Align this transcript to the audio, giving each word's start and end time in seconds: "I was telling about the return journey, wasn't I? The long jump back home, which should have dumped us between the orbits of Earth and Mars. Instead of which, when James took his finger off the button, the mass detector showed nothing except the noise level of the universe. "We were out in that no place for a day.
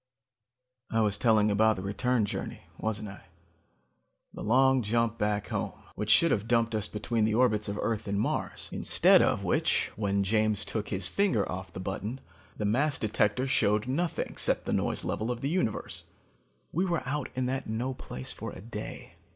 "I 0.89 1.01
was 1.01 1.19
telling 1.19 1.51
about 1.51 1.75
the 1.75 1.83
return 1.83 2.25
journey, 2.25 2.61
wasn't 2.75 3.09
I? 3.09 3.25
The 4.33 4.41
long 4.41 4.81
jump 4.81 5.19
back 5.19 5.49
home, 5.49 5.73
which 5.93 6.09
should 6.09 6.31
have 6.31 6.47
dumped 6.47 6.73
us 6.73 6.87
between 6.87 7.23
the 7.23 7.35
orbits 7.35 7.67
of 7.67 7.77
Earth 7.79 8.07
and 8.07 8.19
Mars. 8.19 8.67
Instead 8.71 9.21
of 9.21 9.43
which, 9.43 9.91
when 9.95 10.23
James 10.23 10.65
took 10.65 10.89
his 10.89 11.07
finger 11.07 11.47
off 11.47 11.71
the 11.71 11.79
button, 11.79 12.19
the 12.57 12.65
mass 12.65 12.97
detector 12.97 13.45
showed 13.45 13.87
nothing 13.87 14.25
except 14.27 14.65
the 14.65 14.73
noise 14.73 15.03
level 15.05 15.29
of 15.29 15.41
the 15.41 15.49
universe. 15.49 16.05
"We 16.71 16.83
were 16.83 17.07
out 17.07 17.29
in 17.35 17.45
that 17.45 17.67
no 17.67 17.93
place 17.93 18.31
for 18.31 18.51
a 18.53 18.59
day. 18.59 19.13